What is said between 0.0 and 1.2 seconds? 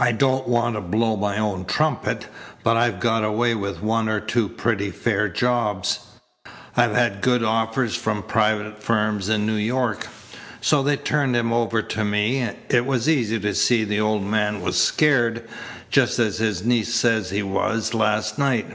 I don't want to blow